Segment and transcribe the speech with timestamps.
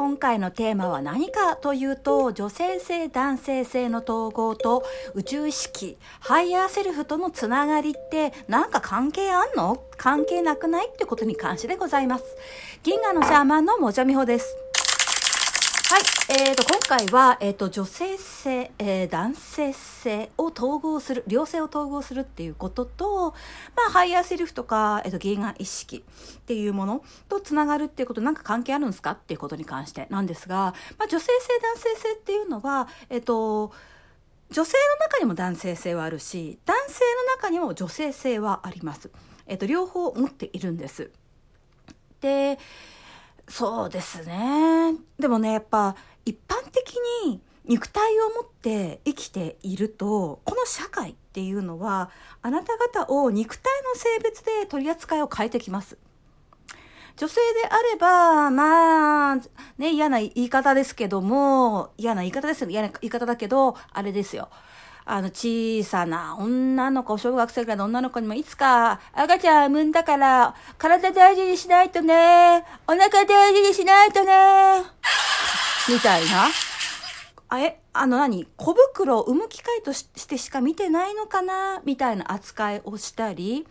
[0.00, 9.84] 今回のテーマは何かというと、女性性、男性性の統合と宇宙意識、ハイヤーセルフとのつながりってなんか関係あんの？
[9.98, 10.88] 関係なくない？
[10.88, 12.24] ってことに関してでございます。
[12.82, 14.56] 銀河のシャーマンのもじゃみほです。
[16.28, 23.30] えーと、今回は、えーと、女性性、えー、男性性を統合する、両性を統合するっていうことと、
[23.76, 26.04] まあ、ハイヤーセルフとか、えっ、ー、と、原眼意識
[26.38, 33.72] っていうものとつながるっていうこと、なんか関係あるんですかっていうことに関してなんですが、まあ、女性性、男性性っていうのは、えっ、ー、と、
[34.50, 39.10] 女性の中にも男性性はあるし、男性の中にも女性性はあります。
[39.46, 41.10] えっ、と、両方持っているんです。
[42.20, 42.58] で、
[43.50, 44.94] そうですね。
[45.18, 46.96] でもね、やっぱ一般的
[47.26, 52.10] に肉体を持って生きていると、この社会っていうのは、
[52.42, 55.98] あなた方を肉体の性別で取り扱いを変えてきます。
[57.16, 59.36] 女性であれば、まあ、
[59.78, 62.70] ね、嫌な言い方ですけども、嫌な言い方ですよ。
[62.70, 64.48] 嫌な言い方だけど、あれですよ。
[65.04, 74.84] あの、小さな女の子、小学生ぐらいの女の子にもいつか赤ちゃん産んだから、体大事にしないとね、お腹大事にしないとね、
[75.88, 76.46] みたいな。
[77.48, 78.46] あえ、あの何？
[78.56, 81.80] 小袋を産む機会としてしか見てないのかな？
[81.84, 83.66] みたいな扱いをしたり、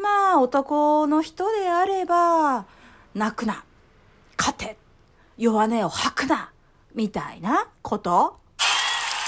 [0.00, 2.66] まあ男の人であれば、
[3.14, 3.64] 泣くな、
[4.38, 4.78] 勝て、
[5.36, 6.52] 弱音を吐くな、
[6.94, 8.36] みたいなこと。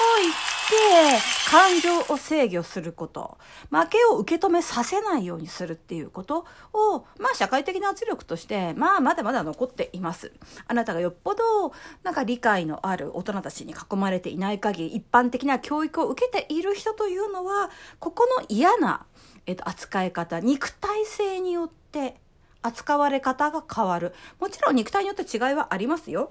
[0.00, 0.30] を言
[0.70, 3.38] って感情を制御すること、
[3.70, 10.32] 負けを受け止めさせないようにするっていうことを、まあ社会的な圧力として、まあまだまだ残っています。
[10.68, 11.72] あなたがよっぽど、
[12.04, 19.06] なんか理解のある大人たちに囲まれていない限り、一般的な教育を受けている人というのは、ここの嫌な、
[19.46, 22.20] えっと、扱い方、肉体性によって
[22.62, 24.14] 扱われ方が変わる。
[24.38, 26.30] もちろん肉体によって違いはありますよ。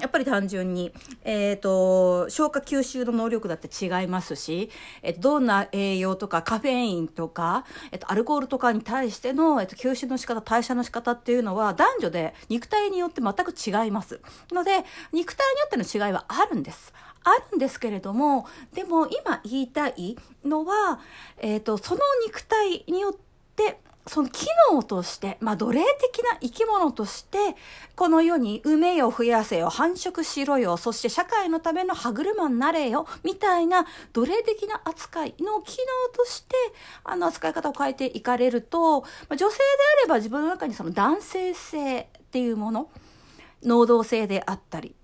[0.00, 0.92] やっぱり単純に、
[1.24, 4.70] えっ、ー、と、消化吸収の能力だって違いますし、
[5.02, 14.20] えっ、と、どんな栄養とかカフェインとか、えっ、と、アルコールとかに対しての、えっ、と、吸収の仕方、代謝の仕方っていうのは男女で肉体によって全く違います。
[14.52, 16.92] ので、肉体によっての違いはあるんです。
[17.24, 21.00] あるんですけれども、でも今言いたいのは、
[21.38, 23.14] えっ、と、その肉体によっ
[23.56, 27.38] て、その機能として、まあ、奴隷的な生き物として、
[27.94, 36.54] この世に埋めよ、増やせよ、繁殖しろよ、そして社会のための歯車になれよ、みたいな奴隷的な扱いの機能として、
[37.04, 39.62] あの、扱い方を変えていかれると、まあ、女性で
[40.00, 42.90] あれば自分の中にその男性性っていうもの、
[43.62, 44.94] 能動性であったり、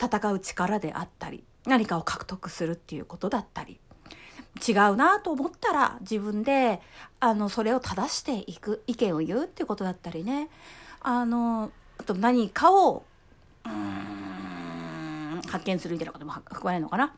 [0.00, 3.80] 戦う力であったり、何かを獲得するっていうことだったり、
[4.66, 6.80] 違うなと思ったら自分で
[7.20, 10.48] あのそれを正していく意見を言うっていうことだったりね
[11.00, 13.04] あのあと何かを
[13.64, 17.14] うん発見するみたいなことも含まれるのかな。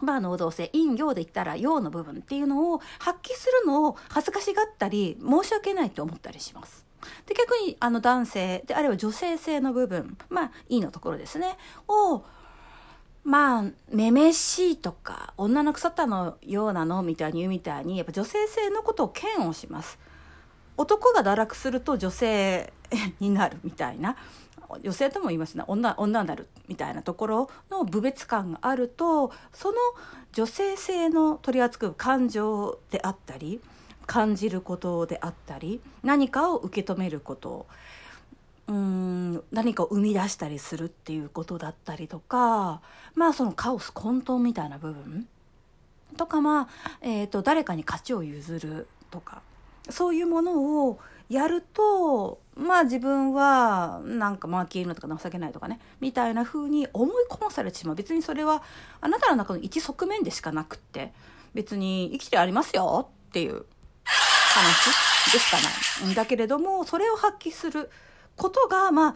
[0.00, 6.84] まあ、能動性、陰陽で言ったら陽の部分っていうのを発揮するのを恥ずかしがったり、申し訳ないと思ったりします。
[7.24, 11.56] で、逆に、あの男性であれば女性性の部分、まあ、いいのところですね、
[11.88, 12.24] を、
[13.26, 19.98] まあ、めめしいとか、女の腐ったのようなのみたいに言うみたいに、やっぱ女性性のことを嫌悪します。
[20.76, 22.72] 男が堕落すると女性
[23.18, 24.16] になるみたいな。
[24.80, 29.76] 女性とも言いますね女女になるみたいなところの部別感があるとその
[30.32, 33.60] 女性性の取り扱う感情であったり
[34.06, 37.66] 感じることであったり何かを受け止めること
[38.68, 42.80] うん何かを生み出したりするっていうことだったりとか
[43.14, 45.28] まあそのカオス混沌みたいな部分。
[46.16, 46.68] とかまあ、
[47.02, 49.42] えーと、誰かに勝ちを譲るとか
[49.90, 57.96] そういうものをやるとまあ自分はなんか負けるのとか情けないとかねみたいな風に思い込まされてしまう。
[57.96, 58.62] 別にそれは
[59.00, 61.12] あなたの中の一側面でしかなくって
[61.54, 63.64] 別に生きてありますよっていう
[64.04, 65.58] 話でしか
[66.02, 66.12] ない。
[66.12, 67.90] んだけれどもそれを発揮する
[68.36, 69.14] ことが、まあ、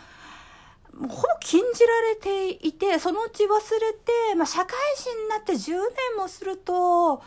[0.93, 7.23] ほぼ禁じられていて、そのうち忘れて、まあ、社会人になって10年もすると、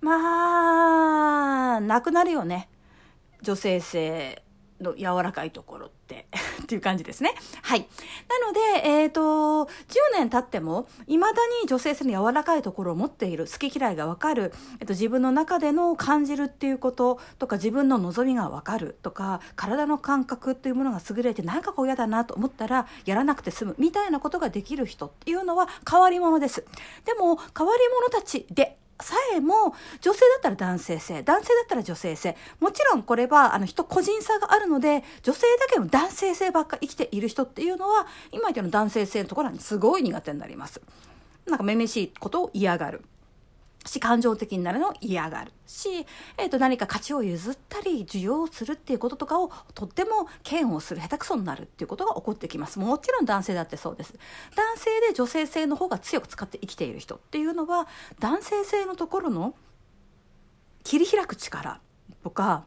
[0.00, 2.68] まあ、なくなるよね。
[3.42, 4.43] 女性性
[4.84, 6.26] の柔らかいところって
[6.62, 7.34] っていう感じですね。
[7.62, 7.88] はい。
[8.28, 9.68] なので、えっ、ー、と、10
[10.14, 11.28] 年経っても、未だ
[11.62, 26.64] に女性性の柔らかいところを持っている、好き嫌いがわかる、えっ、と、自分の中での感じるっていうこととか、自分の望みがわかるとか、体の感覚っていうものが優れて、なんかこう嫌だなと思ったら、やらなくて済む、みたいなことができる人っていうのは変わり者です。
[27.04, 40.80] でも、変わり者たちでさえも女性だったら男性性男性だったら女性性もちろんこれはあの人個人差があるので女性だけの男性性ばっか生きている人っていうのは今言ったような男性性のところはすごい苦手になります。
[41.46, 43.02] なんかめめしいことを嫌がる。
[43.84, 52.78] し、感情的になるのを嫌がるし、えっ、ー、と、何か価値を譲ったり、需要をするっていうこととかを、とっても嫌悪する、下手くそになるっていうことが起こってきます。
[52.78, 54.14] もちろん男性だってそうです。
[54.56, 57.86] 男性で女性性の方が強く使って生きている人っていうのは、
[58.20, 59.54] 男性性のところの
[60.82, 61.80] 切り開く力
[62.22, 62.64] とか、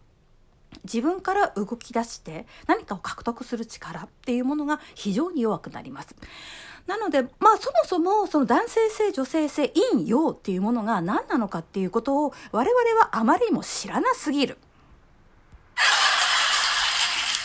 [0.84, 6.16] 自分から動き出して何かを獲得する力っていうものが非常に弱くなります。
[6.88, 14.58] なので、まあそもそもその男性性、女性性、陰陽っていうものが何なのかっていうことを我々はあまりにも知らなすぎる。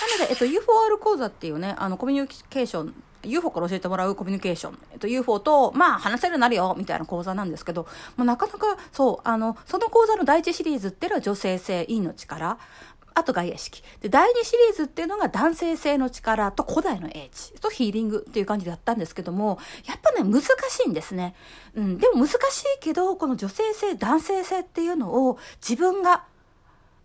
[0.02, 2.94] なので、えっと、UFOR 講座っていうね、あの、コミュニケーション、
[3.24, 7.86] UFO から教えてもらうコミュニケーション、えっと、UFO と、まあ、話せるようになるよ、みたいな講座なんですけど、
[8.16, 12.58] もうなかなか、そう、あの、その講座の第一シリーズっていうのは女性性、陰の力。
[13.14, 13.82] あと外野式。
[14.00, 20.46] で、第2シリーズっていうのが男性性の力と古代の英知とヒーリングっていう感じでやったんですけども、やっぱね、難し
[20.86, 21.34] いんですね。
[21.74, 22.38] うん、でも難しい
[22.80, 26.24] けど、この女性性、男性性っていうのを自分が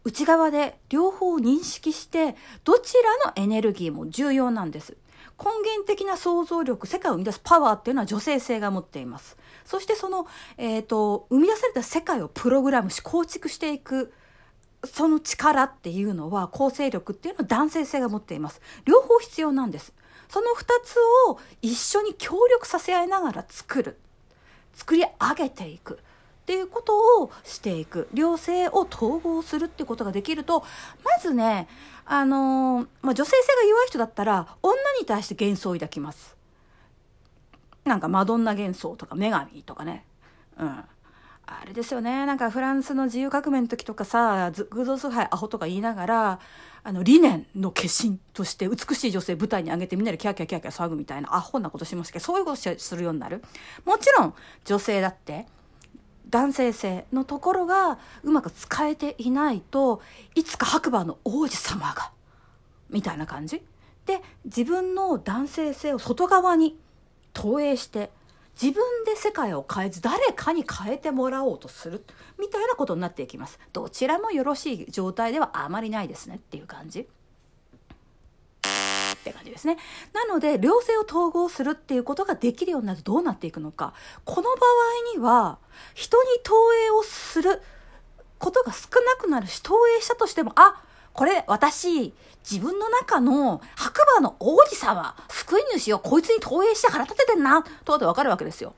[0.04, 2.94] 内側で両方認識して、どち
[3.24, 4.95] らのエネルギーも重要なんです。
[5.38, 9.38] 根源的な想像力、世界を生み出すパワーっていうのは女性性が持っています。
[9.65, 10.25] そしてその、
[10.57, 14.13] えっ、ー、と、生み出された世界をプログラムし、構築していく
[14.83, 18.62] その力っていうのは構成力っていうのは男性性が持っています。
[18.85, 19.94] 両方必要なんです。
[20.29, 20.97] その2つ
[21.29, 23.97] を一緒に協力させ合いながら作る。
[24.74, 25.95] 作り上げていく。
[25.95, 28.07] っていうことをしていく。
[28.13, 30.63] 両性を統合するっていうことができると、
[31.03, 31.68] まずね、
[32.06, 36.38] あのー、まあ、女性性が弱い人だったら、女に対して幻想を抱きます。
[37.83, 40.06] なんかマドンナ幻想とか女神とかね。
[40.57, 40.83] うん。
[41.48, 42.26] あれですよね。
[42.26, 46.40] なんかフランスの自由革命の時とかさ、偶像崇拝アホとか言いながら、
[46.84, 53.42] あの、理念の化身として美しい女性舞台に上げてみんなでキャーキャーキャーキャー騒ぐみたいなアホなことしますけど、そういうことするようになる。
[53.86, 54.34] もちろん、
[54.66, 55.48] 女性だって、
[56.30, 60.02] 男性性のところがうまく使えていないと
[60.36, 62.12] いつか白馬の王子様が
[62.90, 63.64] みたいな感じ
[64.06, 66.78] で自分の男性性を外側に
[67.34, 68.10] 投影して
[68.59, 72.04] 自分で世界を変えず誰かに変えてもらおうとする
[72.39, 73.59] みたいなことになっていきます。
[73.71, 77.01] どちらもよろしい状態ではあまりないですねっていう感じ。
[77.01, 77.06] っ
[79.24, 79.77] て感じですね。
[80.13, 83.94] なので、両性を統合するっていうことができるようになるとどうなっていくのか。
[84.25, 85.60] この場合には、
[85.94, 87.62] 人に投影をする
[88.39, 90.81] ことが少なくなるし、投影したとしても、あ、
[91.18, 92.14] これ私、
[92.50, 98.75] 自分の中の白馬の王子様、救い主をこいつに投影して腹立ててんな、とかでわかるわけですよ。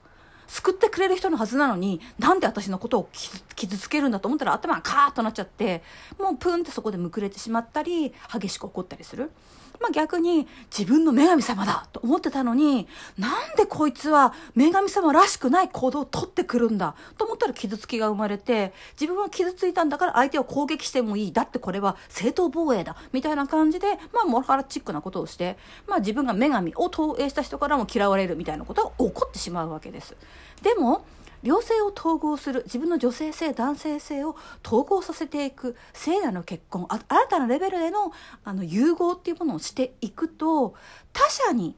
[0.49, 3.09] 救ってくれる人のはずなのに、なんで私のことを
[3.55, 5.83] 傷つけるんだと思ったら頭がカーッとなっちゃって、
[6.19, 9.31] もうプンってそこでむくれてしまったり、激しく怒ったりする。
[9.79, 10.47] まあ、逆に
[10.77, 12.87] 自分の女神様だと思ってたのに、
[13.17, 21.31] なんでこいつは女神様らしくない行動をとってくるんだと思ったら傷つきが生まれて、自分は傷ついたんだから相手を攻撃してもいい。
[21.31, 22.97] だってこれは正当防衛だ。
[23.13, 25.57] みたいな感じで、まあ、モラハラチックなことをして、
[25.87, 30.17] まあ、自分が女神を投影した人からも嫌われるみたいなことが起こってしまうわけです。
[30.62, 31.06] でも、
[31.41, 37.00] 両性を統合する自分の女性性男性性を統合させていく聖なる結婚新
[37.30, 38.12] たなレベルでの
[38.44, 40.75] あの融合っていうものをしていくと
[41.13, 41.77] 他者に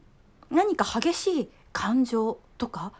[0.50, 2.92] 何か激しい感情とか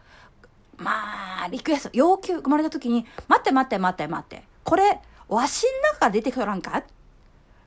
[0.76, 6.84] まあリクエスト要求生まれた時に「待って待って待って待ってこれわしん中から出てくらんか?」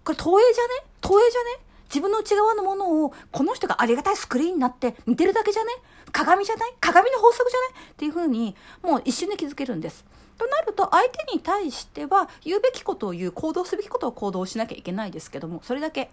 [0.05, 0.69] これ投影じゃね？
[1.01, 1.65] 投影じゃね？
[1.89, 5.72] 自分の内側のものをこの人がありがたいスクリーンになって見てるだけじゃね？
[6.15, 6.74] 鏡じゃない？
[6.79, 7.91] 鏡の法則じゃない？
[7.91, 10.05] っていうふうにもう一瞬で気づけるんです。
[10.38, 16.10] となると相手に対しては言うべきことを言う行動すべきことを行動しなきゃいけないですけどもそれだけ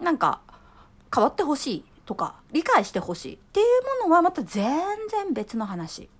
[0.00, 0.40] なんか
[1.14, 3.66] 変わってほしいとか理解してほしいっていう
[4.02, 4.64] ものはまた全
[5.08, 6.10] 然別の話。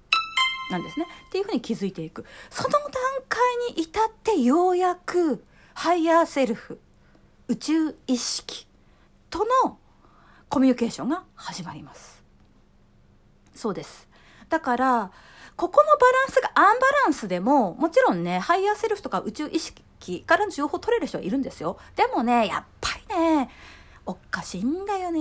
[0.70, 1.06] なんですね。
[1.28, 2.24] っていうふうに気づいていく。
[2.48, 2.80] その段
[3.28, 3.40] 階
[3.74, 6.80] に至ってようやくハイヤーセルフ
[7.48, 8.66] 宇宙意識
[9.28, 9.78] との
[10.48, 12.21] コミュニケーションが始まります。
[13.54, 14.08] そうです。
[14.48, 15.10] だから
[15.56, 21.78] ここのバランスがアンバランスでももちろんねハイヤーセルフとか宇宙意識からの情報を取れる人はいるんですよ。
[21.94, 23.50] でもねやっぱりね
[24.04, 25.20] おかしいんだよね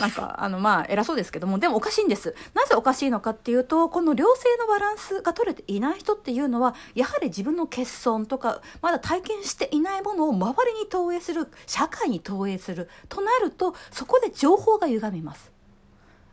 [0.00, 2.34] なんか、あの、まあ、偉そうですけども、でもおかしいんです。
[2.54, 15.52] なぜおかしいのかっていうと、この両性のバランスが取れていない人っていうのは、やはり自分の欠損とか、まだ体験していないものを周りに投影する、社会に投影する、となると、そこで情報が歪みます。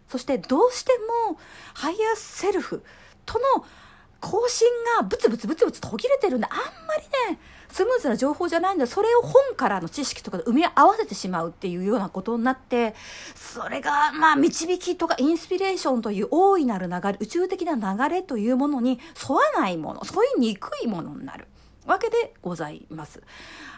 [0.07, 0.91] そしてどうして
[1.29, 1.39] も
[1.73, 2.83] ハイヤーセルフ
[3.25, 3.65] との
[4.23, 6.61] 交信がブツブツブツブツ途切れてるんであんま
[6.95, 7.39] りね
[7.69, 12.95] スムーズな情報じゃないんだそれを本からの知識とかで埋め合わせてしまうっていうようなことになって
[13.35, 18.99] それがまあ導きとかインスピレーションという大いなる流れ宇宙的な流れというものに
[19.29, 21.47] 沿わないもの沿いにくいものになる
[21.85, 23.21] わけでございます。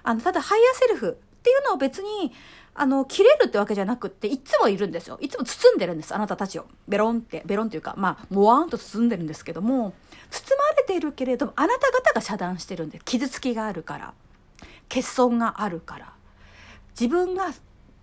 [0.04, 2.32] あのただハイヤーセルフっていうのは別に
[2.78, 5.18] あの、切れるってわけじゃなくって、いつもいるんですよ。
[5.22, 6.14] いつも包んでるんです。
[6.14, 6.66] あなたたちを。
[6.90, 9.94] ベロンって、ベロンっていうか、まあ、もわーんと包んでるんですけども、
[10.30, 14.14] 包まれているけれども、あなた方が遮断してるんで、傷つきがあるから、
[14.90, 16.14] 欠損があるから、
[17.00, 17.54] 自分が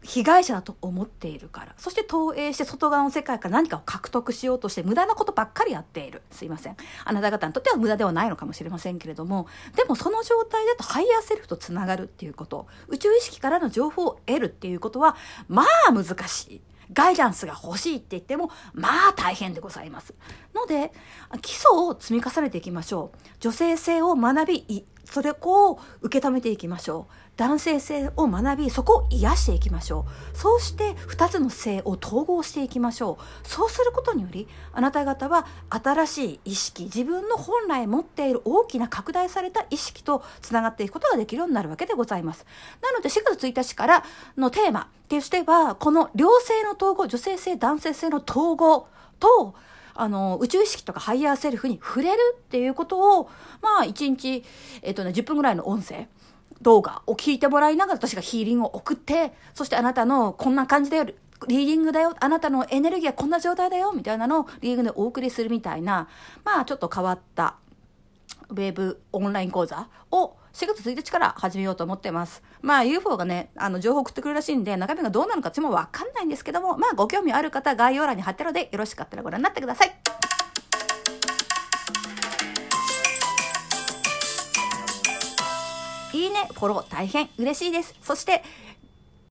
[0.02, 6.22] 被害者だと思っているからそして投影して外側の世界から何かを獲得しようとして無駄なことばっかりやっている。
[6.30, 6.76] すいません。
[7.04, 15.16] あなた方にとっては無駄ではないのかもしれませんけれどもでもその状態だとハイヤーセルフとつながるっていうこと宇宙意識からの情報を得るっていうことは
[15.48, 16.60] まあ難しい。
[16.92, 20.14] ガイダンスが欲しいって言っても、まあ大変でございます。
[20.54, 20.92] ので、
[21.40, 23.18] 基礎を積み重ねていきましょう。
[23.40, 27.14] 女性性を学び、それを受け止めていきましょう。
[27.36, 30.36] 男性性を学びそこを癒していきましょう。
[30.36, 33.48] そうして2つの性を統合していきましょう。
[33.48, 42.44] そうすることによりあなた方は新しい意識自分の本来持っている大きな拡大された意識とつながっていくことができるようになるわけでございます。
[42.82, 44.04] なので4月1日から
[44.36, 49.54] のテーマとしてはこの両性の統合女性性男性性の統合と
[49.94, 54.42] あの、宇宙意識とかハイヤーセルフに触れるっていうことを、まあ、1日、
[54.80, 56.08] えっとね、10分ぐらいの音声、
[56.62, 66.08] 動画を聞いてもらいながら私がヒーリングを送って、そしてあなたのこんな感じだよ、リーディングだよ、あなたのエネルギーはこんな状態だよ、みたいなのをリーディングでお送りするみたいな、
[66.44, 67.56] まあちょっと変わった
[68.48, 72.42] ウェブオンライン講座を4月1日から始めようと思ってます。
[72.60, 80.21] まあ UFO がね、あの情報送ってくるらしいんで、中身がどうなのかちもわかんないんですけども、まあご興味ある方、概要欄に貼ってるので、よろしかったらご覧になってください。
[86.48, 87.94] フォロー大変嬉しいです。
[88.02, 88.42] そして、